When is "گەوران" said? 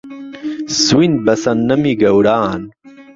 2.01-2.61